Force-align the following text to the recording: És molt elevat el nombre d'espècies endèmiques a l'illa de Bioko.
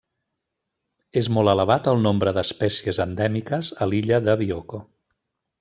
És 1.21 1.29
molt 1.35 1.51
elevat 1.53 1.89
el 1.93 2.01
nombre 2.07 2.33
d'espècies 2.39 3.03
endèmiques 3.07 3.73
a 3.87 3.91
l'illa 3.93 4.23
de 4.31 4.39
Bioko. 4.45 4.85